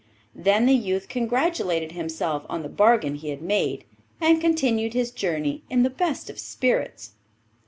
[0.33, 3.85] Then the youth congratulated himself on the bargain he had made,
[4.19, 7.11] and continued his journey in the best of spirits.